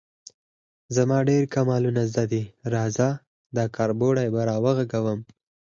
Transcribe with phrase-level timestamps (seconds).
[0.95, 3.09] _زما ډېر کمالونه زده دي، راځه،
[3.55, 5.19] دا کربوړی به راوغږوم.